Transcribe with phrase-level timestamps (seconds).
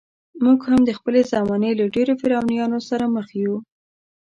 [0.43, 3.55] موږ هم د خپلې زمانې له ډېرو فرعونانو سره مخ یو.